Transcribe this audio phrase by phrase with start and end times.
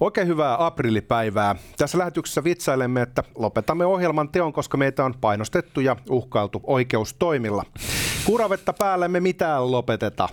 [0.00, 1.56] Oikein hyvää aprillipäivää.
[1.76, 7.64] Tässä lähetyksessä vitsailemme, että lopetamme ohjelman teon, koska meitä on painostettu ja uhkailtu oikeustoimilla.
[8.26, 10.28] Kuravetta päällemme mitään lopeteta.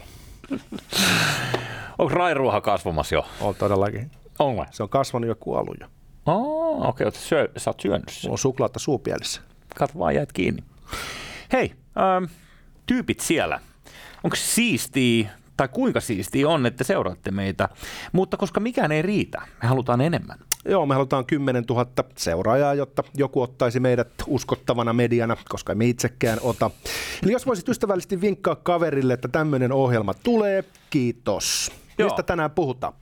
[1.97, 3.25] Onko rairuoha kasvamassa jo?
[3.41, 4.11] On todellakin.
[4.39, 4.65] On vai?
[4.71, 5.87] Se on kasvanut ja kuollut jo.
[6.25, 8.21] Oh, okei, okay, syö, sä oot syönyt sen.
[8.23, 9.41] Mulla on suklaata suupielissä.
[9.75, 10.63] Kato vaan, jäät kiinni.
[11.53, 12.31] Hei, ähm,
[12.85, 13.59] tyypit siellä.
[14.23, 15.29] Onko siistiä
[15.61, 17.69] tai kuinka siistiä on, että seuraatte meitä.
[18.11, 20.37] Mutta koska mikään ei riitä, me halutaan enemmän.
[20.65, 21.85] Joo, me halutaan 10 000
[22.17, 26.71] seuraajaa, jotta joku ottaisi meidät uskottavana mediana, koska me itsekään ota.
[27.23, 31.71] Eli jos voisit ystävällisesti vinkkaa kaverille, että tämmöinen ohjelma tulee, kiitos.
[31.97, 32.09] Joo.
[32.09, 32.93] Mistä tänään puhutaan?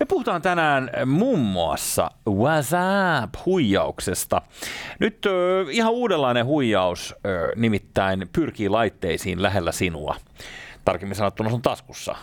[0.00, 4.42] Me puhutaan tänään muun muassa WhatsApp-huijauksesta.
[4.98, 10.16] Nyt ö, ihan uudenlainen huijaus ö, nimittäin pyrkii laitteisiin lähellä sinua.
[10.84, 12.16] Tarkemmin sanottuna sun taskussa.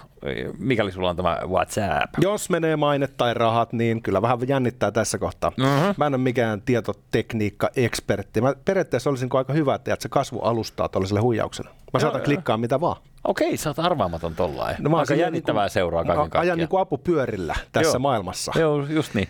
[0.57, 2.13] Mikäli sulla on tämä WhatsApp.
[2.21, 5.51] Jos menee maine tai rahat, niin kyllä vähän jännittää tässä kohtaa.
[5.57, 5.91] Mhm.
[5.97, 8.41] Mä en ole mikään tietotekniikka-ekspertti.
[8.41, 11.69] Mä periaatteessa olisin aika hyvä, että se kasvu alustaa tuollaiselle huijaukselle.
[11.93, 13.01] Mä saatan klikkaa mitä vaan.
[13.23, 14.75] Okei, sä oot arvaamaton tollain.
[14.79, 16.41] No, mä Aika jännittävää niinku- seuraa kaiken kaikkiaan.
[16.41, 17.99] Ajan niin kuin apupyörillä tässä Joo.
[17.99, 18.51] maailmassa.
[18.59, 19.27] Joo, just niin.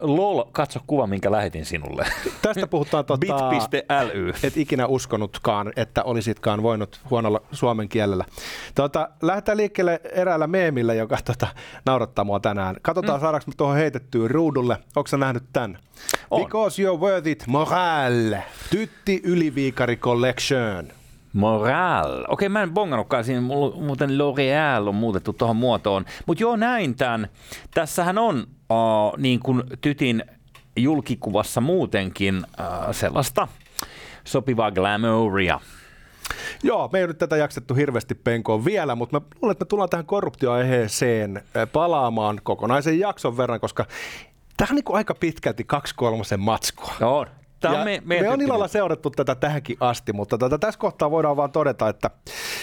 [0.00, 2.06] Lol, katso kuva, minkä lähetin sinulle.
[2.42, 4.32] Tästä puhutaan tota, Bit.ly.
[4.42, 8.24] et ikinä uskonutkaan, että olisitkaan voinut huonolla suomen kielellä.
[8.74, 11.46] Tota, lähdetään liikkeelle eräällä meemillä, joka tota,
[11.86, 12.76] naurattaa mua tänään.
[12.82, 13.22] Katsotaan, mm.
[13.22, 14.76] saadaanko me tuohon heitettyä ruudulle.
[14.96, 15.78] Onko sä nähnyt tämän?
[16.30, 16.40] On.
[16.44, 18.34] Because you're worth it, moral.
[18.70, 20.88] Tytti Yliviikari Collection.
[21.34, 22.24] Moral.
[22.28, 23.40] Okei, mä en bongannutkaan siinä,
[23.74, 26.04] muuten L'Oreal on muutettu tuohon muotoon.
[26.26, 27.28] Mutta joo, näin tämän.
[27.74, 30.24] Tässähän on uh, niin kuin tytin
[30.76, 33.48] julkikuvassa muutenkin uh, sellaista
[34.24, 35.60] sopivaa glamouria.
[36.62, 39.90] Joo, me ei nyt tätä jaksettu hirveästi penkoon vielä, mutta mä luulen, että me tullaan
[39.90, 43.86] tähän korruptioaiheeseen palaamaan kokonaisen jakson verran, koska
[44.56, 46.94] tämä on niin kuin aika pitkälti kaksi kolmosen matskua.
[47.00, 47.26] On.
[47.68, 50.80] Tämä Ja on me, me, me on ilolla seurattu tätä tähänkin asti, mutta tota, tässä
[50.80, 52.10] kohtaa voidaan vaan todeta, että,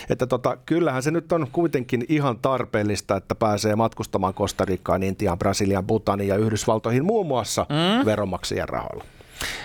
[0.10, 5.88] että tota, kyllähän se nyt on kuitenkin ihan tarpeellista, että pääsee matkustamaan Kostarikkaan, Intiaan, Brasiliaan,
[5.88, 8.06] Bhutaniin ja Yhdysvaltoihin muun muassa mm.
[8.06, 9.04] veronmaksajien rahoilla.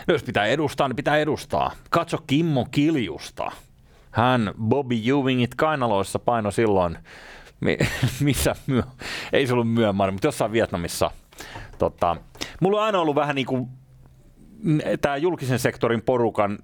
[0.07, 1.71] No, jos pitää edustaa, niin pitää edustaa.
[1.91, 3.53] Katso Kimmo Kiljusta.
[4.11, 6.99] Hän Bobby Ewingit kainaloissa paino silloin,
[7.61, 7.79] mi-
[8.21, 8.83] missä myö,
[9.33, 11.11] ei se ollut Myanmar, mutta jossain Vietnamissa.
[11.79, 12.17] Tota,
[12.61, 13.69] mulla on aina ollut vähän niin kuin
[15.01, 16.59] tämä julkisen sektorin porukan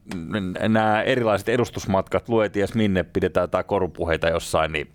[0.68, 4.92] nämä erilaiset edustusmatkat, lueties minne pidetään tai korupuheita jossain, niin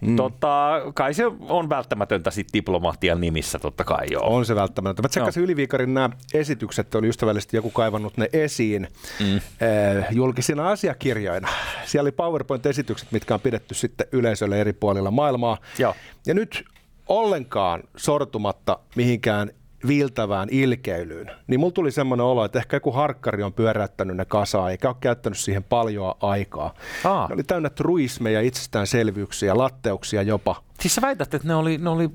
[0.00, 0.16] mm.
[0.16, 4.36] tota, kai se on välttämätöntä sitten diplomatian nimissä totta kai joo.
[4.36, 5.02] On se välttämättä.
[5.02, 8.88] Mä tsekkasin Yliviikarin nämä esitykset, oli ystävällisesti joku kaivannut ne esiin
[9.20, 9.36] mm.
[9.36, 11.48] äh, julkisina asiakirjoina.
[11.84, 15.58] Siellä oli PowerPoint-esitykset, mitkä on pidetty sitten yleisölle eri puolilla maailmaa.
[15.78, 15.94] Joo.
[16.26, 16.64] Ja nyt
[17.08, 19.50] ollenkaan sortumatta mihinkään
[19.86, 24.70] viiltävään ilkeilyyn, niin mulla tuli semmoinen olo, että ehkä joku harkkari on pyöräyttänyt ne kasaan,
[24.70, 26.74] eikä ole käyttänyt siihen paljon aikaa.
[27.04, 27.28] Aa.
[27.28, 30.62] Ne oli täynnä truismeja, itsestäänselvyyksiä, latteuksia jopa.
[30.80, 32.10] Siis sä väität, että ne oli, ne oli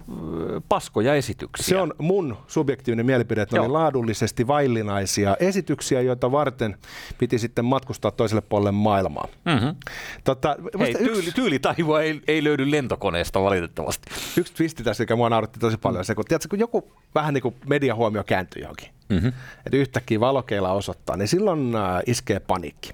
[0.70, 1.66] paskoja esityksiä.
[1.66, 3.74] Se on mun subjektiivinen mielipide, että ne oli Joo.
[3.74, 6.78] laadullisesti vaillinaisia esityksiä, joita varten
[7.18, 9.28] piti sitten matkustaa toiselle puolelle maailmaa.
[9.46, 9.76] Mm-hmm.
[10.24, 14.12] Tota, Hei, musta tyyli, yksi, tyylitaivua ei, ei löydy lentokoneesta valitettavasti.
[14.38, 16.06] yksi twisti tässä, joka mua nauratti tosi paljon, mm.
[16.06, 19.28] se, kun, tiedätkö, kun joku vähän niin kuin mediahuomio kääntyy johonkin, Mm-hmm.
[19.66, 22.94] että yhtäkkiä valokeila osoittaa, niin silloin äh, iskee paniikki.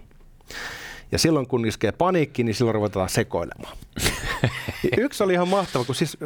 [1.11, 3.77] Ja silloin kun iskee paniikki, niin silloin ruvetaan sekoilemaan.
[4.97, 6.17] Yksi oli ihan mahtava, kun siis,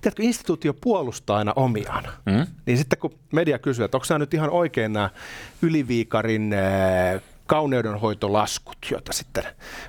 [0.00, 2.04] tiedätkö, instituutio puolustaa aina omiaan.
[2.26, 2.46] Mm?
[2.66, 5.10] Niin sitten kun media kysyy, että onko nämä nyt ihan oikein nämä
[5.62, 9.44] Yliviikarin äh, kauneudenhoitolaskut, joita sitten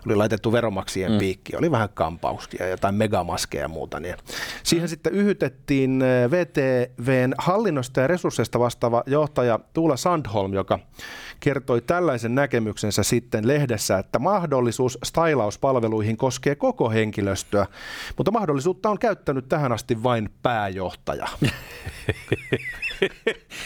[0.06, 1.18] oli laitettu veromaksien mm.
[1.18, 4.00] piikkiin, oli vähän kampauskia ja jotain megamaskeja ja muuta.
[4.00, 4.16] Niin
[4.64, 4.90] siihen mm.
[4.90, 10.80] sitten yhytettiin äh, VTVn hallinnosta ja resursseista vastaava johtaja Tuula Sandholm, joka
[11.40, 17.66] kertoi tällaisen näkemyksensä sitten lehdessä, että mahdollisuus stylauspalveluihin koskee koko henkilöstöä,
[18.18, 21.28] mutta mahdollisuutta on käyttänyt tähän asti vain pääjohtaja.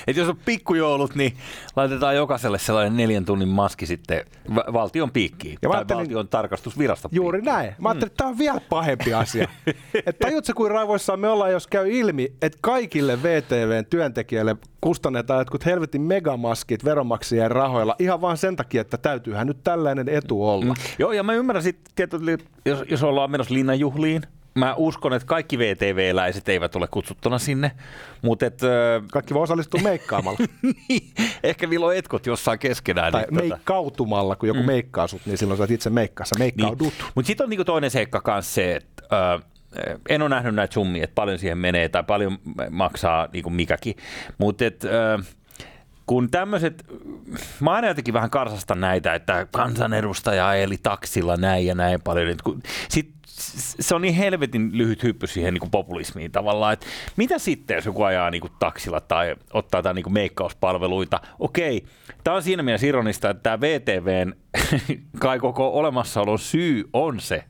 [0.07, 1.37] Et jos on pikkujoulut, niin
[1.75, 5.57] laitetaan jokaiselle sellainen neljän tunnin maski sitten va- valtion piikkiin.
[5.61, 7.75] Ja tai valtion tarkastusvirasto Juuri näin.
[7.77, 9.47] Mä ajattelin, että tämä on vielä pahempi asia.
[10.05, 15.65] että tajutko, kuin raivoissaan me ollaan, jos käy ilmi, että kaikille VTVn työntekijöille kustannetaan jotkut
[15.65, 20.65] helvetin megamaskit veronmaksajien rahoilla ihan vaan sen takia, että täytyyhän nyt tällainen etu olla.
[20.65, 20.73] Mm.
[20.99, 24.21] Joo, ja mä ymmärrän sitten, jos, jos ollaan menossa linnanjuhliin,
[24.55, 27.71] mä uskon, että kaikki VTV-läiset eivät ole kutsuttuna sinne,
[28.21, 28.61] mutta et,
[29.11, 30.39] Kaikki voi osallistua meikkaamalla.
[30.89, 31.11] niin,
[31.43, 33.11] ehkä niillä on etkot jossain keskenään.
[33.11, 34.65] tai niin, tota- meikkautumalla, kun joku mm.
[34.65, 36.25] meikkaa sut, niin silloin sä oot itse meikkaa.
[36.25, 36.79] Sä meikkaudut.
[36.79, 37.11] Niin.
[37.15, 39.03] Mutta sitten on niinku toinen seikka kanssa se, että
[39.87, 42.37] eh, en ole nähnyt näitä summia, että paljon siihen menee tai paljon
[42.69, 43.95] maksaa niin kuin mikäkin,
[44.37, 45.25] mutta et, äh,
[46.05, 46.85] kun tämmöiset,
[47.59, 52.27] mä aina jotenkin vähän karsasta näitä, että kansanedustaja eli taksilla näin ja näin paljon.
[52.27, 53.13] Niin kun, sit,
[53.79, 56.85] se on niin helvetin lyhyt hyppy siihen niin kuin populismiin tavallaan, että
[57.17, 61.21] mitä sitten, jos joku ajaa niin kuin taksilla tai ottaa jotain niin kuin meikkauspalveluita.
[61.39, 61.85] Okei,
[62.23, 64.33] tämä on siinä mielessä ironista, että tämä VTVn
[65.19, 67.43] kai koko olemassaolon syy on se,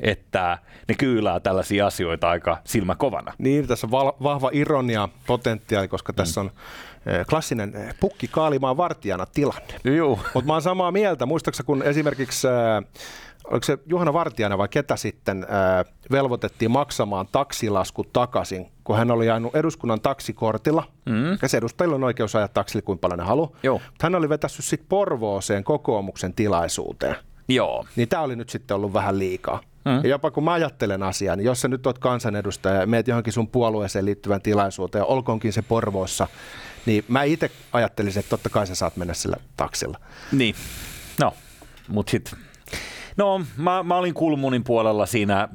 [0.00, 0.58] että
[0.88, 3.32] ne kyylää tällaisia asioita aika silmäkovana.
[3.38, 6.52] Niin, tässä on val- vahva ironia potentiaali, koska tässä on eh,
[7.28, 9.74] klassinen eh, pukki kaalimaan vartijana tilanne.
[9.84, 10.18] Joo.
[10.34, 11.26] Mutta mä oon samaa mieltä.
[11.26, 12.84] Muistaakseni kun esimerkiksi, äh,
[13.44, 19.30] oliko se Juhana Vartijana vai ketä sitten äh, velvoitettiin maksamaan taksilasku takaisin, kun hän oli
[19.30, 20.84] ajanut eduskunnan taksikortilla.
[21.06, 21.38] Mm.
[21.42, 23.50] Ja se edustajilla on oikeus ajaa taksille kuin paljon ne haluaa.
[24.02, 27.16] Hän oli vetässyt sitten Porvooseen kokoomuksen tilaisuuteen.
[27.48, 27.84] Joo.
[27.96, 29.60] Niin tämä oli nyt sitten ollut vähän liikaa.
[29.84, 30.00] Mm.
[30.02, 33.32] Ja jopa kun mä ajattelen asiaa, niin jos sä nyt oot kansanedustaja ja meet johonkin
[33.32, 36.28] sun puolueeseen liittyvän tilaisuuteen, olkoonkin se Porvoossa,
[36.86, 40.00] niin mä itse ajattelisin, että totta kai sä saat mennä sillä taksilla.
[40.32, 40.54] Niin,
[41.20, 41.34] no,
[41.88, 42.38] mutta sitten
[43.16, 45.48] No, mä, mä olin Kulmunin puolella siinä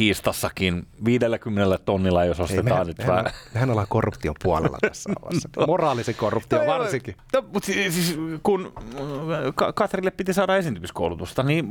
[0.00, 3.30] Tekir-kiistassakin 50 tonnilla, jos ostetaan mehän, nyt mehän, vähän.
[3.54, 5.48] mehän ollaan korruption puolella tässä avassa.
[5.66, 7.14] Moraalisen korruption No, varsinkin.
[7.32, 11.64] No, mutta siis, siis, kun äh, Ka- Katrille piti saada esiintymiskoulutusta, niin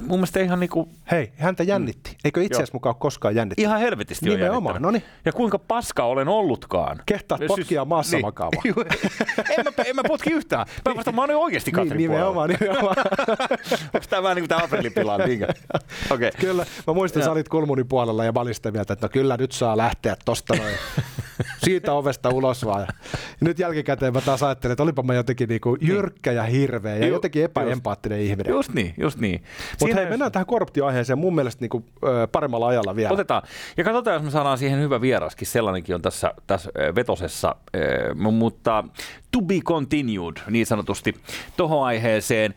[0.00, 2.16] mun mielestä ihan, niinku, Hei, häntä jännitti.
[2.24, 3.62] Eikö itse asiassa mukaan koskaan jännitti?
[3.62, 4.82] ihan helvetisti on Nimenomaan, jännittänyt.
[4.82, 5.22] no niin.
[5.24, 6.98] Ja kuinka paska olen ollutkaan.
[7.06, 8.24] Kehtaat Siis- potkia maassa niin.
[8.26, 8.62] makaavaa.
[9.58, 10.66] en, mä, en mä potki yhtään.
[10.84, 12.44] Päinvastoin mä olin oikeasti Niin, Katrin puolella.
[12.44, 12.96] nimenomaan, nimenomaan.
[13.94, 15.18] Onko tämä vähän niin kuin tämä?
[15.26, 15.46] Niinkö?
[16.10, 16.30] Okei.
[16.40, 19.76] Kyllä, mä muistan, sä olit Kulmunin puolella ja sitä mieltä, että no kyllä nyt saa
[19.76, 20.74] lähteä tosta noin.
[21.64, 22.80] Siitä ovesta ulos vaan.
[22.80, 22.86] Ja
[23.40, 27.12] nyt jälkikäteen mä taas ajattelin, että olipa mä jotenkin niinku jyrkkä ja hirveä ja Ju-
[27.12, 28.52] jotenkin epäempaattinen ihminen.
[28.52, 29.44] Just niin, just niin.
[29.80, 33.12] Mutta hei, mennään tähän korruptioaiheeseen mun mielestä niinku, ö, paremmalla ajalla vielä.
[33.12, 33.42] Otetaan.
[33.76, 35.46] Ja katsotaan, jos me saadaan siihen hyvä vieraskin.
[35.46, 37.56] Sellainenkin on tässä, tässä vetosessa.
[37.76, 38.84] Ö, Mutta
[39.30, 41.14] to be continued, niin sanotusti,
[41.56, 42.54] tuohon aiheeseen.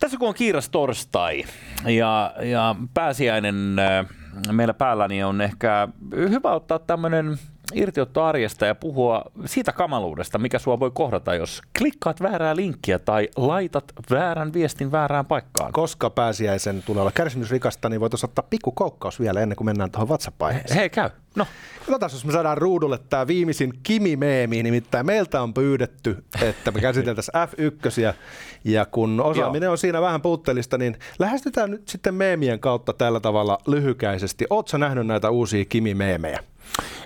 [0.00, 1.44] Tässä kun on kiiras torstai
[1.86, 4.04] ja, ja pääsiäinen ö,
[4.52, 7.38] meillä päällä, niin on ehkä hyvä ottaa tämmöinen
[7.74, 13.28] irtiotto arjesta ja puhua siitä kamaluudesta, mikä sua voi kohdata, jos klikkaat väärää linkkiä tai
[13.36, 15.72] laitat väärän viestin väärään paikkaan.
[15.72, 20.08] Koska pääsiäisen tulee olla kärsimysrikasta, niin voitaisiin ottaa pikku koukkaus vielä ennen kuin mennään tuohon
[20.08, 20.80] WhatsApp-aiheeseen.
[20.80, 21.10] Hei, käy.
[21.36, 21.46] No,
[21.78, 27.34] Katsotaan, jos me saadaan ruudulle tämä viimeisin Kimi-meemi, nimittäin meiltä on pyydetty, että me käsiteltäisiin
[27.48, 28.14] F1,
[28.64, 33.58] ja kun osaaminen on siinä vähän puutteellista, niin lähestytään nyt sitten meemien kautta tällä tavalla
[33.66, 34.46] lyhykäisesti.
[34.50, 36.38] Oletko nähnyt näitä uusia Kimi-meemejä?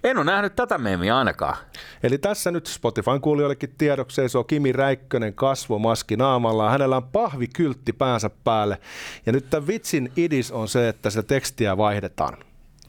[0.04, 1.56] En ole nähnyt tätä meemiä ainakaan.
[2.02, 6.72] Eli tässä nyt Spotifyn kuulijoillekin tiedoksi seisoo Kimi Räikkönen kasvomaski naamallaan.
[6.72, 8.78] Hänellä on pahvikyltti päänsä päälle.
[9.26, 12.36] Ja nyt tämän vitsin idis on se, että sitä tekstiä vaihdetaan.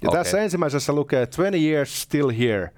[0.02, 0.20] Ja Okei.
[0.24, 2.70] tässä ensimmäisessä lukee 20 years still here.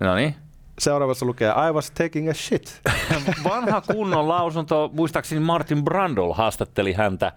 [0.00, 0.34] No niin.
[0.78, 2.80] Seuraavassa lukee I was taking a shit.
[3.44, 7.32] Vanha kunnon lausunto, muistaakseni Martin Brandol haastatteli häntä.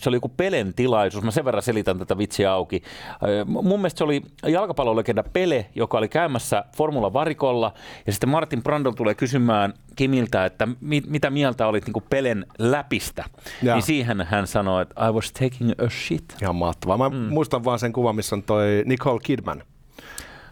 [0.00, 2.82] Se oli joku Pelen tilaisuus, mä sen verran selitän tätä vitsiä auki.
[3.46, 7.72] Mun mielestä se oli jalkapallolegenda Pele, joka oli käymässä Formula Varikolla,
[8.06, 13.24] ja sitten Martin Brandol tulee kysymään Kimiltä, että mit, mitä mieltä olit niin Pelen läpistä.
[13.62, 13.76] Jaa.
[13.76, 16.36] Niin siihen hän sanoi, että I was taking a shit.
[16.42, 16.98] Ihan mahtavaa.
[16.98, 17.16] Mä mm.
[17.16, 19.62] muistan vaan sen kuvan, missä on toi Nicole Kidman.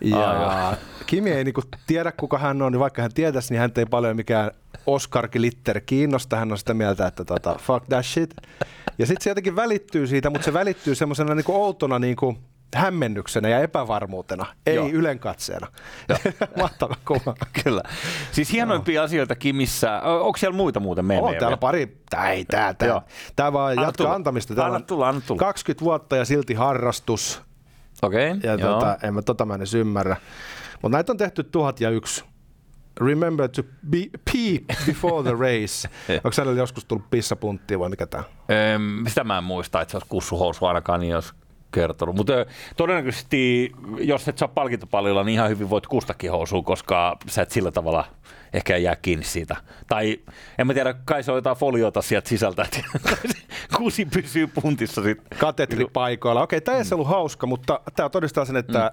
[0.05, 3.87] Ja Kimi ei niinku tiedä, kuka hän on, niin vaikka hän tietäisi, niin hän ei
[3.87, 4.51] paljon mikään
[4.87, 6.37] Oscar Glitter kiinnosta.
[6.37, 8.35] Hän on sitä mieltä, että tota, fuck that shit.
[8.99, 12.39] Ja sitten se jotenkin välittyy siitä, mutta se välittyy semmoisena niinku outona niinku
[12.75, 14.89] hämmennyksenä ja epävarmuutena, ei Joo.
[14.93, 15.67] ylenkatseena.
[16.61, 17.35] Mahtava kuva.
[17.65, 17.83] Kyllä.
[18.33, 20.01] Siis hienoimpia asioita Kimissä.
[20.01, 21.33] Onko siellä muita muuten meemejä?
[21.33, 22.89] On täällä pari, tää ei tää, tää.
[22.89, 23.03] Joo.
[23.37, 24.15] Tää vaan Anna jatkaa tulla.
[24.15, 24.67] antamista.
[24.67, 25.39] Anna tulla, anna tulla.
[25.39, 27.43] 20 vuotta ja silti harrastus.
[28.03, 30.17] Okei, okay, Ja tota, en mä tota mä edes ymmärrä.
[30.83, 32.25] Mutta näitä on tehty tuhat ja yksi.
[33.01, 33.99] Remember to be,
[34.33, 35.89] pee before the race.
[36.25, 38.25] Onko säännöllä joskus tullut pissapunttia vai mikä tää?
[38.75, 41.35] Öm, sitä mä en muista, että se olisi kussuhousu ainakaan, niin jos
[41.73, 42.17] kertonut.
[42.17, 42.33] Mutta
[42.77, 47.71] todennäköisesti, jos et saa palkintopallilla, niin ihan hyvin voit kustakin housua, koska sä et sillä
[47.71, 48.05] tavalla
[48.53, 49.57] ehkä jää kiinni siitä.
[49.87, 50.21] Tai
[50.59, 52.81] en mä tiedä, kai se on jotain foliota sieltä sisältä, että
[53.77, 55.39] kusi pysyy puntissa sitten.
[55.39, 56.43] Katetripaikoilla.
[56.43, 56.89] Okei, tämä ei mm.
[56.93, 58.93] ollut hauska, mutta tämä todistaa sen, että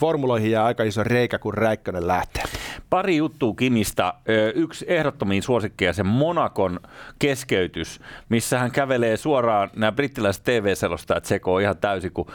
[0.00, 2.44] formuloihin jää aika iso reikä, kun Räikkönen lähtee.
[2.90, 4.14] Pari juttua Kimistä.
[4.54, 6.80] Yksi ehdottomiin suosikkeja, se Monakon
[7.18, 12.26] keskeytys, missä hän kävelee suoraan, nämä brittiläiset TV-selostajat sekoo ihan täysin, kun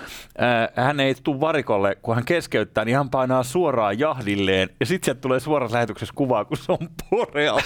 [0.76, 5.22] hän ei tule varikolle, kun hän keskeyttää, niin hän painaa suoraan jahdilleen, ja sitten sieltä
[5.22, 7.62] tulee suorassa lähetyksessä kuvaa, kun se on porealla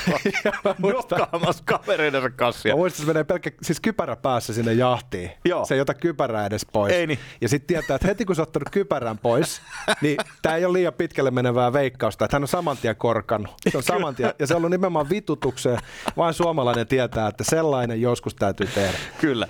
[0.93, 2.69] nokkaamassa kavereidensa kanssa.
[2.69, 5.31] Mä muistan, että menee pelkkä, siis kypärä päässä sinne jahtiin.
[5.45, 5.65] Joo.
[5.65, 6.93] Se ei ota kypärää edes pois.
[6.93, 7.19] Ei niin.
[7.41, 9.61] Ja sitten tietää, että heti kun sä ottanut kypärän pois,
[10.01, 12.25] niin tämä ei ole liian pitkälle menevää veikkausta.
[12.25, 13.53] Että hän on saman tien korkannut.
[13.69, 14.33] Se on saman tien.
[14.39, 15.79] Ja se on ollut nimenomaan vitutukseen.
[16.17, 18.97] Vain suomalainen tietää, että sellainen joskus täytyy tehdä.
[19.21, 19.47] Kyllä.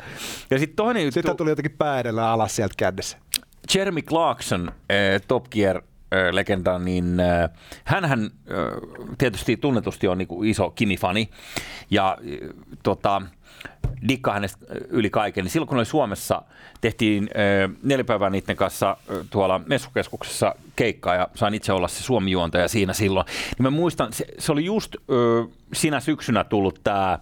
[0.51, 3.17] Ja sitten toinen juttu, Sitten tuli jotenkin pää edellä alas sieltä kädessä.
[3.75, 5.81] Jeremy Clarkson, äh, Top Gear äh,
[6.31, 7.49] legenda, niin äh,
[7.83, 8.29] hänhän äh,
[9.17, 11.29] tietysti tunnetusti on niinku iso Kimi-fani
[11.91, 12.17] ja
[12.83, 13.21] tota,
[14.07, 15.43] dikkaa hänestä yli kaiken.
[15.43, 16.41] Niin silloin kun oli Suomessa,
[16.81, 17.29] tehtiin
[17.83, 18.97] neljä päivää niiden kanssa
[19.29, 23.25] tuolla messukeskuksessa keikkaa ja sain itse olla se Suomi-juontaja siinä silloin.
[23.27, 27.19] Niin mä muistan, se, se oli just äh, sinä syksynä tullut tämä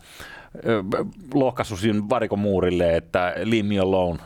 [1.34, 4.19] lohkaisu siinä varikon muurille, että leave me alone,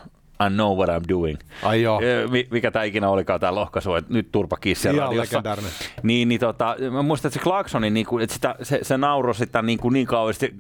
[0.48, 1.38] I know what I'm doing.
[1.64, 2.02] Ai joo.
[2.32, 4.58] Mi- Mikä tämä ikinä olikaan tämä lohkaisu, että nyt turpa
[4.94, 5.44] Ihan radiossa.
[6.04, 9.36] Niin, niin tota, mä muistan, että se Clarksonin, niin kuin, että sitä, se, se nauroi
[9.36, 10.54] sitä niin, kuin niin kauheasti,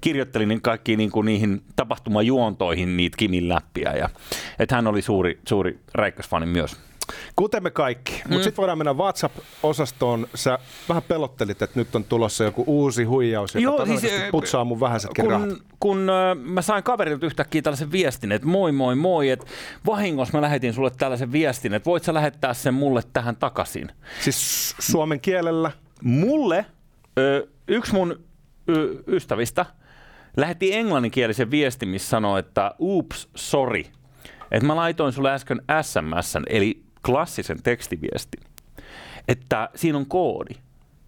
[0.00, 3.92] kirjoitteli niin kaikkiin niin kuin niihin tapahtumajuontoihin niitä Kimin läppiä.
[3.92, 4.08] Ja,
[4.58, 6.76] että hän oli suuri, suuri räikkösfani myös.
[7.36, 8.12] Kuten me kaikki.
[8.12, 8.42] Mutta Mm.
[8.42, 10.26] sitten voidaan mennä WhatsApp-osastoon.
[10.34, 14.80] Sä vähän pelottelit, että nyt on tulossa joku uusi huijaus, joka Joo, siis, putsaa mun
[14.80, 15.48] vähäisetkin rahat.
[15.48, 19.46] kun, kun äh, mä sain kaverilta yhtäkkiä tällaisen viestin, että moi moi moi, että
[19.86, 23.88] vahingossa mä lähetin sulle tällaisen viestin, että voit sä lähettää sen mulle tähän takaisin.
[24.20, 25.70] Siis su- suomen kielellä.
[26.02, 26.66] Mulle
[27.18, 28.20] ö, yksi mun
[29.06, 29.66] ystävistä
[30.36, 33.82] lähetti englanninkielisen viestin, missä sanoi, että oops, sorry.
[34.50, 38.40] Että mä laitoin sulle äsken SMSn, eli klassisen tekstiviestin,
[39.28, 40.54] että siinä on koodi.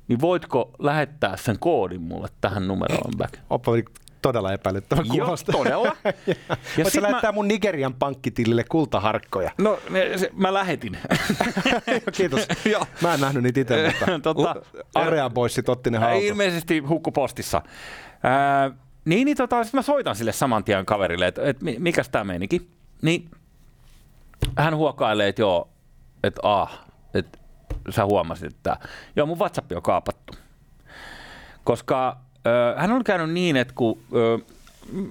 [0.09, 3.35] Niin voitko lähettää sen koodin mulle tähän numeroon back?
[3.51, 3.73] Oppa
[4.23, 5.53] todella epäilyttävä Joo, kuulosta.
[5.53, 5.97] todella.
[6.07, 6.15] ja
[6.79, 9.51] Ja sit lähettää mä- mun Nigerian pankkitilille kultaharkkoja.
[9.59, 9.79] No,
[10.17, 10.99] se, mä lähetin.
[12.17, 12.47] Kiitos.
[12.73, 12.87] Joo.
[13.03, 14.55] Mä en nähnyt niitä itse, mutta Tota,
[14.95, 16.25] Area Boysit otti ne Ää, haltuun.
[16.27, 17.63] Ilmeisesti hukkupostissa.
[18.23, 18.71] Ää,
[19.05, 22.25] niin, niin tota, sit mä soitan sille saman tien kaverille, että et, mi- mikäs tää
[22.25, 22.71] menikin.
[23.03, 23.31] Niin
[24.57, 25.69] hän huokailee, että joo,
[26.25, 26.81] että ah,
[27.15, 27.39] että
[27.91, 28.77] sä huomasit, että
[29.17, 30.33] joo, mun WhatsApp on kaapattu.
[31.65, 32.17] Koska
[32.47, 34.39] ö, hän on käynyt niin, että kun ö,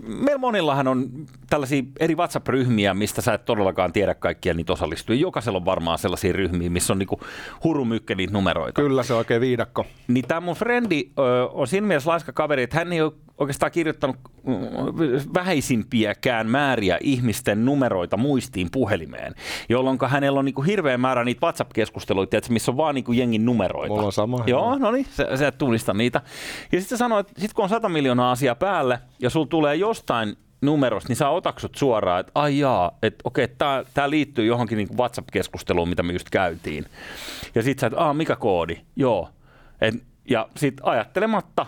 [0.08, 1.10] meillä monillahan on
[1.50, 5.22] tällaisia eri WhatsApp-ryhmiä, mistä sä et todellakaan tiedä kaikkia niitä osallistujia.
[5.22, 7.20] Jokaisella on varmaan sellaisia ryhmiä, missä on niinku
[7.64, 8.82] hurumykke niitä numeroita.
[8.82, 9.86] Kyllä se on oikein viidakko.
[10.08, 13.14] Niin tämä mun frendi ö, on siinä mielessä laiska kaveri, että hän ei ole
[13.44, 14.54] oikeastaan kirjoittanut mm,
[15.34, 19.36] vähäisimpiäkään määriä ihmisten numeroita muistiin puhelimeen,
[19.70, 23.94] jolloin hänellä on niinku hirveä määrä niitä WhatsApp-keskusteluita, tiedätkö, missä on vaan niinku jengin numeroita.
[23.94, 24.44] Mulla on sama.
[24.48, 26.22] Joo, no niin, sä, sä et tunnista niitä.
[26.72, 30.38] Ja sitten sanoit, että sit kun on 100 miljoonaa asiaa päälle ja sulla tulee jostain
[30.62, 34.98] numerosta, niin sä otaksut suoraan, että ai jaa, että okei, tää, tää liittyy johonkin niinku
[34.98, 36.86] WhatsApp-keskusteluun, mitä me just käytiin.
[37.56, 38.78] Ja sit sä, että mikä koodi?
[38.96, 39.30] Joo.
[39.82, 39.96] Et,
[40.30, 41.66] ja sit ajattelematta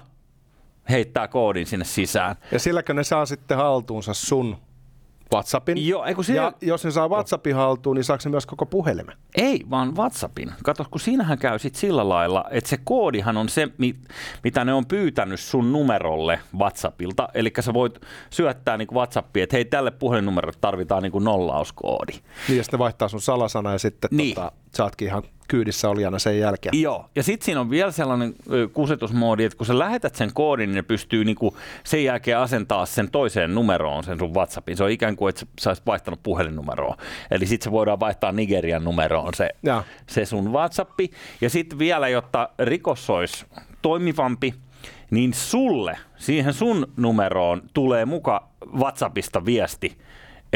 [0.89, 2.36] heittää koodin sinne sisään.
[2.51, 4.58] Ja silläkö ne saa sitten haltuunsa sun
[5.34, 5.88] WhatsAppin?
[5.88, 8.65] Joo, ei kun siinä- Ja jos ne saa WhatsAppin haltuun, niin saako ne myös koko
[8.65, 9.15] puhelimen?
[9.36, 10.51] Ei, vaan WhatsAppin.
[10.63, 13.96] Kato, kun siinähän käy sit sillä lailla, että se koodihan on se, mi-
[14.44, 17.30] mitä ne on pyytänyt sun numerolle WhatsAppilta.
[17.34, 18.00] Eli sä voit
[18.30, 22.13] syöttää niin WhatsAppiin, että hei, tälle puhelinnumerolle tarvitaan niin nollauskoodi.
[22.48, 24.36] Niin ja sitten vaihtaa sun salasana ja sitten Niin.
[24.36, 26.82] tota, saatkin ihan kyydissä olijana sen jälkeen.
[26.82, 28.34] Joo, ja sitten siinä on vielä sellainen
[28.74, 33.12] kusetusmoodi, että kun sä lähetät sen koodin, niin ne pystyy niinku sen jälkeen asentaa sen
[33.12, 34.77] toiseen numeroon, sen sun WhatsAppin.
[34.77, 36.98] Se on ikään kuin, että sä- sä olisit vaihtanut puhelinnumeroa.
[37.32, 39.84] Eli sitten se voidaan vaihtaa Nigerian numeroon se, Joo.
[40.10, 41.12] se sun WhatsAppi.
[41.41, 43.46] Ja sitten vielä, jotta rikos olisi
[43.82, 44.53] toimivampi,
[45.12, 49.98] niin sulle, siihen sun numeroon tulee muka WhatsAppista viesti,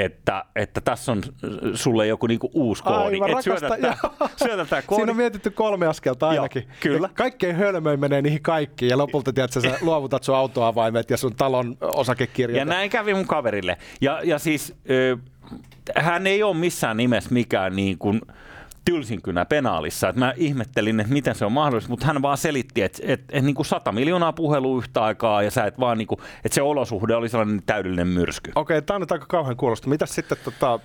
[0.05, 3.15] että, että tässä on äh, sulle joku niinku uusi koodi.
[3.15, 4.29] Aivan Et syötä Joo.
[4.35, 4.99] syötä tää koodi.
[4.99, 6.63] Siinä on mietitty kolme askelta ainakin.
[6.63, 7.07] Joo, kyllä.
[7.07, 11.35] Ja kaikkein hölmöin menee niihin kaikkiin ja lopulta tiedät, sä luovutat sun autoavaimet ja sun
[11.35, 12.57] talon osakekirjat.
[12.57, 13.77] Ja näin kävi mun kaverille.
[14.01, 15.17] Ja, ja siis ö,
[15.95, 18.21] hän ei ole missään nimessä mikään niin kuin
[18.85, 20.09] tylsinkynä penaalissa.
[20.09, 23.43] Et mä ihmettelin, että miten se on mahdollista, mutta hän vaan selitti, että et, et
[23.43, 26.61] niin kuin 100 miljoonaa puhelua yhtä aikaa ja sä et vaan niin kuin, että se
[26.61, 28.51] olosuhde oli sellainen täydellinen myrsky.
[28.55, 29.89] Okei, tämä on nyt aika kauhean kuulosta.
[29.89, 30.79] Mitäs sitten, tota,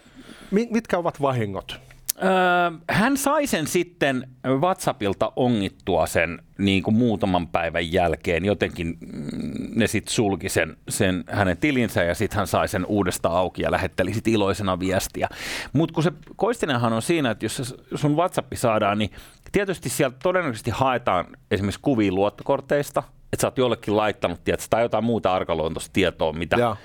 [0.51, 1.81] mi- mitkä ovat vahingot?
[2.23, 8.45] Öö, hän sai sen sitten WhatsAppilta ongittua sen niin kuin muutaman päivän jälkeen.
[8.45, 13.37] Jotenkin mm, ne sitten sulki sen, sen hänen tilinsä ja sitten hän sai sen uudestaan
[13.37, 15.29] auki ja lähetteli sitten iloisena viestiä.
[15.73, 19.11] Mutta kun se koistinenhan on siinä, että jos sun WhatsApp saadaan, niin
[19.53, 23.03] tietysti sieltä todennäköisesti haetaan esimerkiksi kuvia luottokorteista,
[23.35, 26.77] että sä oot jollekin laittanut, tiedätkö, tai jotain muuta arkaluontoista tietoa, mitä, Joo.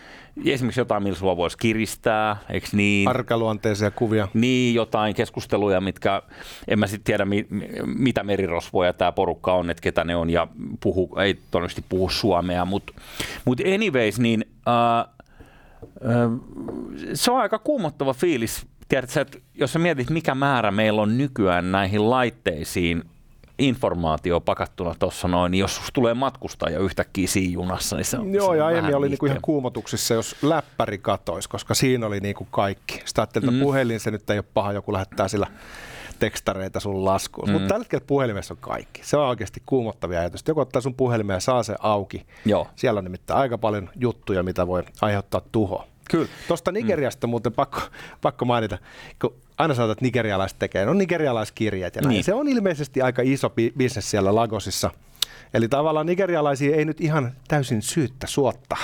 [0.45, 3.07] esimerkiksi jotain, millä sulla voisi kiristää, eikö niin?
[3.07, 4.27] Arkaluonteisia kuvia.
[4.33, 6.21] Niin, jotain keskusteluja, mitkä,
[6.67, 10.29] en mä sitten tiedä, mi, mi- mitä merirosvoja tämä porukka on, että ketä ne on,
[10.29, 10.47] ja
[10.79, 12.93] puhu, ei todennäköisesti puhu suomea, mutta
[13.45, 16.29] mut anyways, niin äh, äh,
[17.13, 21.71] se on aika kuumottava fiilis, tiedätkö, että jos sä mietit, mikä määrä meillä on nykyään
[21.71, 23.03] näihin laitteisiin
[23.59, 28.33] informaatio pakattuna tuossa noin, niin jos susta tulee matkustaja yhtäkkiä siinä junassa, niin se on
[28.33, 32.05] Joo, se ja on aiemmin vähän oli niinku ihan kuumotuksissa, jos läppäri katoisi, koska siinä
[32.07, 33.01] oli niinku kaikki.
[33.05, 33.63] Sitä ajattelin, että Mm.
[33.63, 35.47] puhelin se nyt ei ole paha, joku lähettää sillä
[36.19, 37.47] tekstareita sun laskuun.
[37.49, 37.53] Mm.
[37.53, 39.01] Mutta tällä hetkellä puhelimessa on kaikki.
[39.03, 40.43] Se on oikeasti kuumottavia ajatus.
[40.47, 42.25] Joku ottaa sun puhelimen ja saa se auki.
[42.45, 42.67] Joo.
[42.75, 45.85] Siellä on nimittäin aika paljon juttuja, mitä voi aiheuttaa tuhoa.
[46.09, 46.27] Kyllä.
[46.47, 47.29] Tuosta Nigeriasta mm.
[47.29, 47.81] muuten pakko,
[48.21, 48.77] pakko mainita,
[49.21, 52.09] kun aina sanotaan, että nigerialaiset tekee, no nigerialaiskirjeet ja näin.
[52.09, 52.23] Niin.
[52.23, 54.91] Se on ilmeisesti aika iso bi- bisnes siellä Lagosissa.
[55.53, 58.77] Eli tavallaan nigerialaisia ei nyt ihan täysin syyttä suotta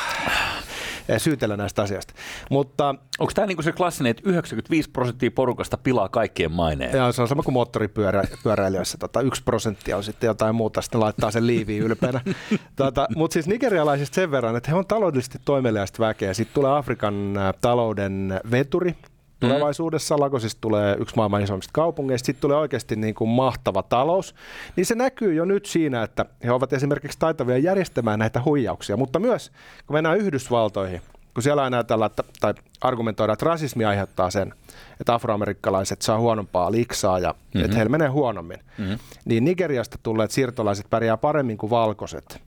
[1.17, 2.13] syytellä näistä asioista.
[2.49, 6.97] Mutta Onko tämä niinku se klassinen, että 95 prosenttia porukasta pilaa kaikkien maineen?
[6.97, 8.97] ja se on sama kuin moottoripyöräilijöissä.
[8.97, 12.21] Tota, yksi prosenttia on sitten jotain muuta, sitten laittaa sen liiviin ylpeänä.
[12.75, 16.33] tota, Mutta siis nigerialaisista sen verran, että he on taloudellisesti toimeliaista väkeä.
[16.33, 18.95] Sitten tulee Afrikan talouden veturi,
[19.39, 24.35] Tulevaisuudessa Lagosista tulee yksi maailman isommista kaupungeista, sitten tulee oikeasti niin kuin mahtava talous,
[24.75, 29.19] niin se näkyy jo nyt siinä, että he ovat esimerkiksi taitavia järjestämään näitä huijauksia, mutta
[29.19, 29.51] myös
[29.87, 31.01] kun mennään Yhdysvaltoihin,
[31.33, 34.53] kun siellä aina ajatellaan, että, tai argumentoidaan, että rasismi aiheuttaa sen,
[34.99, 37.65] että afroamerikkalaiset saa huonompaa liksaa ja mm-hmm.
[37.65, 38.97] että heillä menee huonommin, mm-hmm.
[39.25, 42.41] niin Nigeriasta tulleet siirtolaiset pärjää paremmin kuin valkoiset.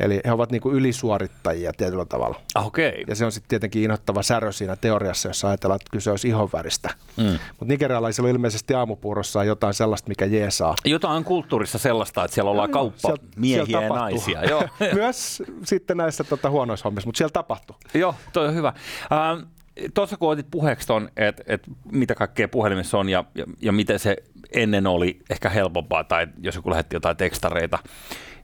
[0.00, 2.40] Eli he ovat niin kuin ylisuorittajia tietyllä tavalla.
[2.54, 2.88] Ah, Okei.
[2.88, 3.04] Okay.
[3.08, 6.90] Ja se on sitten tietenkin inhottava särö siinä teoriassa, jossa ajatellaan, että kyse olisi ihonväristä.
[7.16, 7.38] Mm.
[7.48, 10.74] Mutta nigerialaisilla on ilmeisesti aamupuurossaan jotain sellaista, mikä jeesaa.
[10.84, 14.44] Jotain on kulttuurissa sellaista, että siellä ollaan kauppa siellä- miehiä siellä ja naisia.
[14.50, 14.68] Joo.
[14.94, 17.76] Myös sitten näissä tota, huonoissa hommissa, mutta siellä tapahtuu.
[17.94, 18.72] Joo, toi on hyvä.
[19.12, 19.48] Ähm,
[19.94, 23.98] Tuossa kun otit puheeksi ton, että et mitä kaikkea puhelimessa on ja, ja, ja miten
[23.98, 24.16] se
[24.54, 27.78] ennen oli ehkä helpompaa, tai jos joku lähetti jotain tekstareita,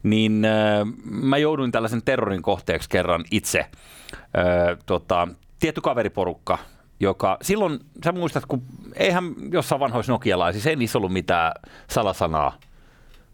[0.03, 3.59] niin äh, mä jouduin tällaisen terrorin kohteeksi kerran itse.
[3.59, 6.59] Äh, tota, tietty kaveriporukka,
[7.01, 8.63] joka silloin, sä muistat, kun
[8.95, 11.53] eihän jossain vanhoissa nokialaisissa, ei niissä ollut mitään
[11.91, 12.59] salasanaa.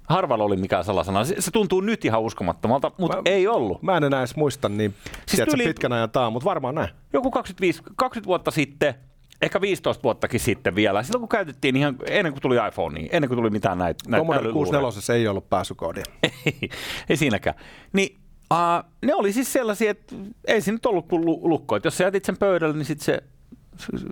[0.08, 1.24] Harvalla oli mikään salasana.
[1.24, 3.82] Se, se tuntuu nyt ihan uskomattomalta, mutta Mä- ei ollut.
[3.82, 6.88] Mä en enää edes muista niin siis tiedätkö, tyyli- pitkän ajan taa, mutta varmaan näin.
[7.12, 8.94] joku 25, 20 vuotta sitten,
[9.42, 13.28] ehkä 15 vuottakin sitten vielä, silloin kun käytettiin ihan, ennen kuin tuli iPhone, niin ennen
[13.28, 14.80] kuin tuli mitään näitä, näitä Commodore älyluureja.
[14.80, 16.04] 64 ei ollut pääsykoodia.
[16.46, 16.70] ei,
[17.08, 17.56] ei siinäkään.
[17.92, 18.18] Niin
[18.52, 21.76] uh, ne oli siis sellaisia, että ei se nyt ollut kuin lu- lukko.
[21.76, 23.22] Että jos sä jätit sen pöydälle, niin sitten se,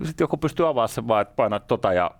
[0.05, 2.11] sit joku pystyy avaamaan sen vaan, että painat tota ja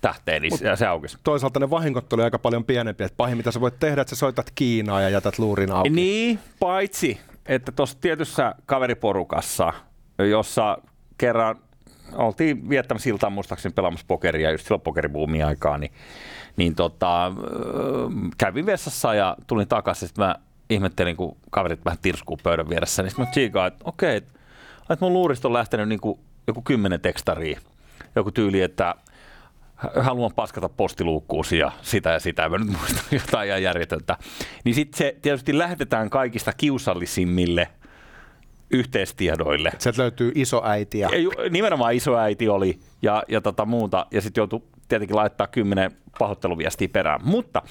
[0.00, 1.18] tähteen, niin se, se aukesi.
[1.24, 3.06] Toisaalta ne vahingot oli aika paljon pienempiä.
[3.06, 5.90] Että pahin mitä sä voit tehdä, että sä soitat Kiinaa ja jätät luurin auki.
[5.90, 9.72] Niin, paitsi, että tuossa tietyssä kaveriporukassa,
[10.18, 10.78] jossa
[11.18, 11.56] kerran
[12.12, 15.92] oltiin viettämässä iltaa muistaakseni pelaamassa pokeria, just silloin pokeribuumin aikaa, niin,
[16.56, 17.32] niin tota,
[18.38, 20.34] kävin vessassa ja tulin takaisin, sitten mä
[20.70, 24.32] ihmettelin, kun kaverit vähän tirskuu pöydän vieressä, niin sitten mä tsiikaan, että okei, että,
[24.90, 27.60] että mun luurista on lähtenyt niin kuin joku kymmenen tekstaria,
[28.16, 28.94] joku tyyli, että
[30.00, 34.16] haluan paskata postiluukkuusi ja sitä ja sitä, mä nyt muistan jotain ihan järjetöntä.
[34.64, 37.68] Niin sitten se tietysti lähetetään kaikista kiusallisimmille
[38.70, 39.72] yhteistiedoille.
[39.78, 41.08] Sieltä löytyy isoäitiä.
[41.12, 46.88] Ja nimenomaan isoäiti oli ja, ja tota muuta, ja sitten joutui tietenkin laittaa kymmenen pahoitteluviestiä
[46.88, 47.20] perään.
[47.24, 47.62] Mutta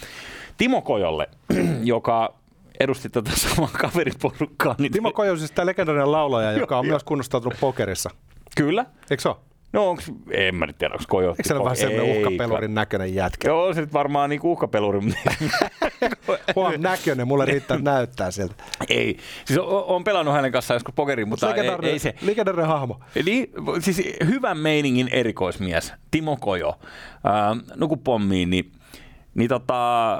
[0.58, 1.30] Timo Kojolle,
[1.84, 2.34] joka
[2.80, 7.04] edusti tätä samaa kaveriporukkaa, niin Timo Kojo on siis tämä legendaarinen laulaja, joka on myös
[7.04, 8.10] kunnostautunut pokerissa.
[8.58, 8.86] Kyllä.
[9.10, 9.38] Eikö se ole?
[9.74, 11.30] No onks, en mä nyt tiedä, onko Kojo.
[11.30, 13.48] Eikö se ole vähän semmoinen uhkapelurin näköinen jätkä?
[13.48, 15.00] Joo, se nyt varmaan niinku uhkapeluri,
[16.56, 18.64] Huom näköinen, mulle riittää että näyttää siltä.
[18.90, 19.18] ei.
[19.46, 22.16] Siis on, on pelannut hänen kanssaan joskus pokerin, mutta ei, ei se.
[22.22, 23.00] legendaarinen hahmo.
[23.26, 26.80] Niin, siis hyvän meiningin erikoismies, Timo Kojo,
[27.76, 28.72] nuku pommiin, niin
[29.36, 30.18] niin tota,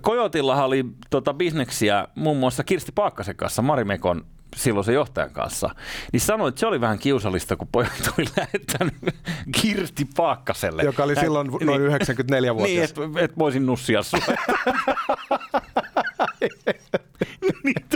[0.00, 4.24] Kojotillahan oli tota, bisneksiä muun muassa Kirsti Paakkasen kanssa, Marimekon
[4.56, 5.70] silloisen johtajan kanssa,
[6.12, 8.94] niin sanoi, että se oli vähän kiusallista, kun pojat oli lähettänyt
[9.60, 10.82] Kirsti Paakkaselle.
[10.82, 12.94] Joka oli Hän- silloin noin 94-vuotias.
[12.96, 14.20] Niin, että et voisin nussia sua.
[17.64, 17.95] niin, se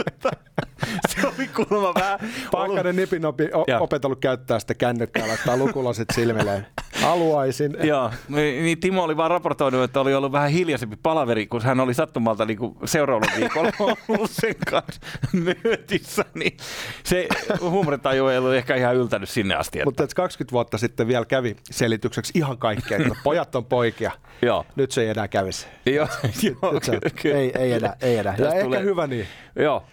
[1.67, 2.19] kuulemma vähän...
[2.51, 6.67] Paakkainen nipinopi o- opetellut käyttää sitä kännykkää, laittaa lukulasit silmilleen.
[7.01, 7.77] Haluaisin.
[7.83, 11.93] Joo, niin Timo oli vaan raportoinut, että oli ollut vähän hiljaisempi palaveri, kun hän oli
[11.93, 13.71] sattumalta niin seuraavalla viikolla
[14.07, 15.01] ollut sen kanssa
[15.33, 16.57] myötissä, niin
[17.03, 17.27] se
[17.61, 19.79] huumoritaju ei ollut ehkä ihan yltänyt sinne asti.
[19.79, 19.85] Että...
[19.85, 24.11] Mutta 20 vuotta sitten vielä kävi selitykseksi ihan kaikkea, että pojat on poikia.
[24.41, 24.65] Joo.
[24.75, 25.67] Nyt se ei enää kävisi.
[25.85, 26.07] Joo,
[26.41, 28.35] joo Nyt se, ky- ky- ei, ei enää, ei enää.
[28.37, 29.27] Ja ehkä tulee- hyvä niin.
[29.55, 29.83] Joo,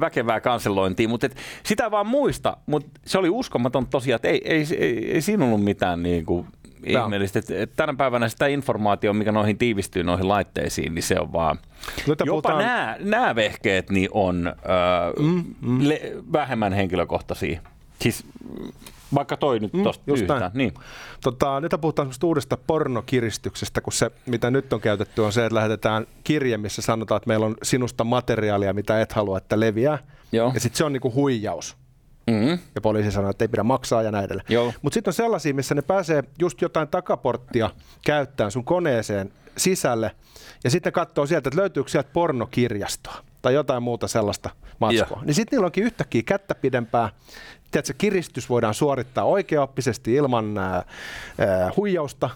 [0.00, 4.66] väkevää kanselointia, mutta et, sitä vaan muista, mutta se oli uskomaton tosiaan, että ei, ei,
[4.78, 6.46] ei, ei siinä ollut mitään niin kuin
[6.86, 7.38] ihmeellistä.
[7.38, 11.58] Et, et tänä päivänä sitä informaatiota, mikä noihin tiivistyy noihin laitteisiin, niin se on vaan...
[12.06, 15.88] Jopa puhutaan- nämä, nämä vehkeet niin on ö, mm, mm.
[15.88, 16.00] Le,
[16.32, 17.60] vähemmän henkilökohtaisia.
[17.98, 18.24] Siis
[19.14, 20.40] vaikka toi nyt Mm, tosta just yhtään.
[20.40, 20.52] näin.
[20.54, 20.74] Niin.
[21.22, 26.06] Tota, nyt puhutaan uudesta pornokiristyksestä, kun se, mitä nyt on käytetty, on se, että lähetetään
[26.24, 29.98] kirje, missä sanotaan, että meillä on sinusta materiaalia, mitä et halua, että leviää.
[30.32, 30.50] Joo.
[30.54, 31.76] Ja sitten se on niinku huijaus.
[32.26, 32.58] Mm.
[32.74, 34.74] Ja poliisi sanoo, että ei pidä maksaa ja näin edelleen.
[34.82, 37.70] Mutta sitten on sellaisia, missä ne pääsee just jotain takaporttia
[38.04, 40.10] käyttämään sun koneeseen sisälle.
[40.64, 45.16] Ja sitten katsoo sieltä, että löytyykö sieltä pornokirjastoa tai jotain muuta sellaista matskua.
[45.16, 45.24] Joo.
[45.24, 47.08] Niin sitten niillä onkin yhtäkkiä kättä pidempää.
[47.72, 52.30] Tiedätkö, kiristys voidaan suorittaa oikeaoppisesti ilman ää, ää, huijausta.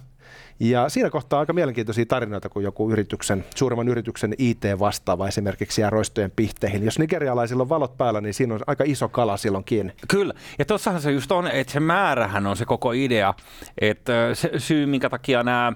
[0.60, 6.30] Ja siinä kohtaa aika mielenkiintoisia tarinoita, kun joku yrityksen, suuremman yrityksen IT-vastaava esimerkiksi jää roistojen
[6.36, 6.84] pihteihin.
[6.84, 9.92] Jos nigerialaisilla on valot päällä, niin siinä on aika iso kala silloin kiinni.
[10.08, 13.34] Kyllä, ja tossahan se just on, että se määrähän on se koko idea,
[13.80, 15.72] että ö, se syy, minkä takia nämä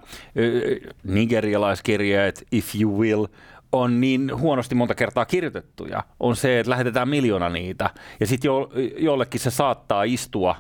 [1.05, 3.27] nigerialaiskirjeet, if you will,
[3.72, 8.70] on niin huonosti monta kertaa kirjoitettuja, on se, että lähetetään miljoona niitä, ja sitten jo,
[8.96, 10.56] jollekin se saattaa istua,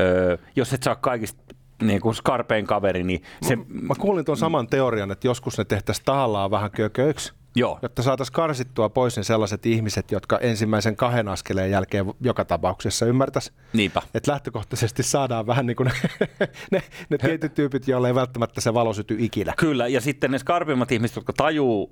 [0.00, 1.42] ö, jos et saa kaikista
[1.82, 6.04] niin kuin skarpein kaveri, niin se, Mä kuulin tuon saman teorian, että joskus ne tehtäisiin
[6.04, 11.70] tahallaan vähän kököiksi, joo, jotta saataisiin karsittua pois ne sellaiset ihmiset, jotka ensimmäisen kahden askeleen
[11.70, 13.52] jälkeen joka tapauksessa ymmärtäisi.
[13.72, 14.02] niinpä.
[14.14, 16.08] Että lähtökohtaisesti saadaan vähän niin kuin ne,
[16.72, 19.54] ne, ne tietyt tyypit, joille ei välttämättä se valo syty ikinä.
[19.56, 21.90] Kyllä, ja sitten ne skarpimmat ihmiset, jotka tajuu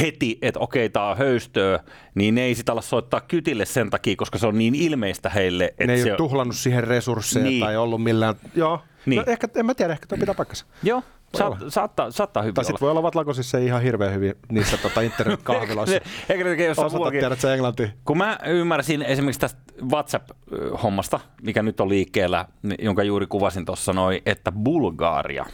[0.00, 1.80] heti, että okei, tämä on höystöä,
[2.14, 5.64] niin ne ei sitä ala soittaa kytille sen takia, koska se on niin ilmeistä heille.
[5.64, 7.60] Että Ne ei se ole tuhlannut siihen resursseja Niin.
[7.60, 8.34] tai ollut millään...
[8.54, 9.16] Joo, Niin.
[9.26, 10.66] no, ehkä, en mä tiedä, ehkä tuo pitää paikkansa.
[10.82, 11.02] Joo,
[11.36, 11.70] saat, olla.
[11.70, 15.94] saattaa, saattaa hyvin Tai sitten voi olla Vatlakosissa ihan hirveän hyvin niissä tota, internet-kahviloissa.
[16.28, 17.20] Eikä ne tekee jossain muuallakin.
[17.20, 17.88] tiedät sä englantia.
[18.04, 19.60] Kun mä ymmärsin esimerkiksi tästä
[19.90, 22.46] WhatsApp-hommasta, mikä nyt on liikkeellä,
[22.78, 25.46] jonka juuri kuvasin tuossa noin, että Bulgaria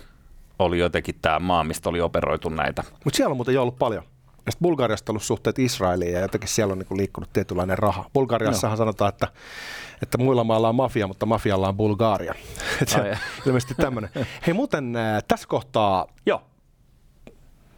[0.59, 2.85] oli jotenkin tämä maa, mistä oli operoitu näitä.
[3.05, 4.03] Mutta siellä on muuten jo ollut paljon.
[4.47, 8.11] Ja sitten Bulgariasta on ollut suhteet Israeliin ja jotenkin siellä on niinku liikkunut tietynlainen raha.
[8.13, 9.29] Bulgariassahan sanotaan, että,
[10.03, 12.35] että muilla mailla on mafia, mutta mafialla on Bulgaria.
[13.03, 13.17] Ai.
[13.47, 14.11] ilmeisesti tämmöinen.
[14.47, 16.43] Hei muuten äh, tässä kohtaa Joo,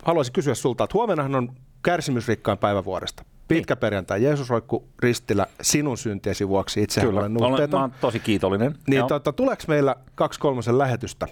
[0.02, 1.52] haluaisin kysyä sulta, että huomennahan on
[1.82, 3.24] kärsimysrikkain päivä vuodesta.
[3.48, 6.82] Pitkä perjantai, Jeesus roikku ristillä sinun syntiesi vuoksi.
[6.82, 7.20] Itse kyllä.
[7.20, 8.74] olen Olen, mä oon tosi kiitollinen.
[8.86, 9.08] Niin Joo.
[9.08, 11.26] tota, tuleeko meillä kaksi kolmosen lähetystä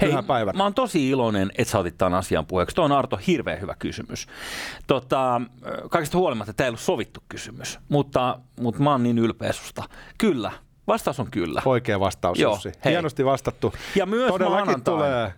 [0.00, 0.56] Hei, päivän?
[0.56, 2.76] mä oon tosi iloinen, että sä otit tämän asian puheeksi.
[2.76, 4.26] Tuo on Arto hirveän hyvä kysymys.
[4.86, 5.40] Tota,
[5.90, 9.82] kaikista huolimatta tämä ei ollut sovittu kysymys, mutta, mutta mä oon niin ylpeä susta.
[10.18, 10.52] Kyllä,
[10.86, 11.62] vastaus on kyllä.
[11.64, 12.72] Oikea vastaus, Joo, Jussi.
[12.84, 12.92] hei.
[12.92, 13.72] Hienosti vastattu.
[13.94, 15.00] Ja myös Todellakin maanantaina.
[15.00, 15.32] tulee.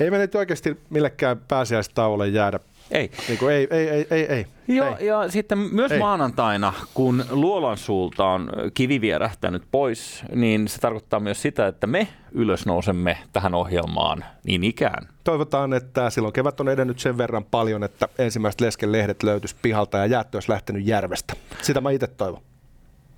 [0.00, 2.60] Ei me nyt oikeasti millekään pääsiäistauolle jäädä.
[2.90, 3.10] Ei.
[3.28, 4.46] Niin kuin ei, ei, ei, ei, ei.
[4.68, 5.06] Joo, ei.
[5.06, 5.98] ja sitten myös Ei.
[5.98, 12.08] maanantaina, kun Luolan suulta on kivi vierähtänyt pois, niin se tarkoittaa myös sitä, että me
[12.32, 15.08] ylösnousemme tähän ohjelmaan niin ikään.
[15.24, 19.98] Toivotaan, että silloin kevät on edennyt sen verran paljon, että ensimmäiset lesken lehdet löytyisi pihalta
[19.98, 21.34] ja jäät olisi lähtenyt järvestä.
[21.62, 22.42] Sitä mä itse toivon.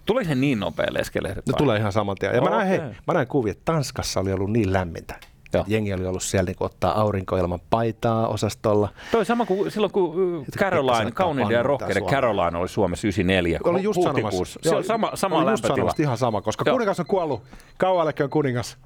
[0.06, 1.46] Tuli se niin nopea leskelehdet?
[1.46, 1.58] Vai?
[1.58, 2.34] tulee ihan saman tien.
[2.34, 5.31] Ja mä näin, hei, mä näin kuvia, että Tanskassa oli ollut niin lämmintä.
[5.54, 5.64] Joo.
[5.68, 8.88] Jengi oli ollut siellä niin ottaa aurinkoilman paitaa osastolla.
[9.12, 13.58] Toi sama kuin silloin, kun Caroline, kauniiden ja rohkeiden Caroline oli Suomessa 94.
[13.64, 14.60] Oli just huhtikuussa.
[14.62, 14.70] sanomassa.
[14.70, 16.74] Se on sama, sama oli just sanomassa ihan sama, koska Joo.
[16.74, 17.42] kuningas on kuollut.
[17.78, 18.78] Kauan kuningas.